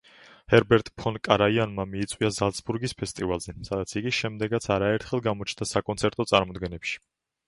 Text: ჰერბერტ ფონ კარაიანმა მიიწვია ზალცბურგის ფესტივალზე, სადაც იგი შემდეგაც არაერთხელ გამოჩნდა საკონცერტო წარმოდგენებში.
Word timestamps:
ჰერბერტ 0.51 0.87
ფონ 1.01 1.17
კარაიანმა 1.25 1.83
მიიწვია 1.91 2.31
ზალცბურგის 2.37 2.95
ფესტივალზე, 3.01 3.55
სადაც 3.67 3.93
იგი 4.01 4.13
შემდეგაც 4.21 4.69
არაერთხელ 4.77 5.23
გამოჩნდა 5.29 5.69
საკონცერტო 5.73 6.27
წარმოდგენებში. 6.33 6.97